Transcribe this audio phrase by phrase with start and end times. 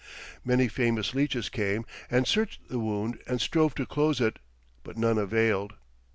[0.43, 4.39] Many famous leeches came and searched the wound and strove to close it,
[4.81, 5.73] but none availed.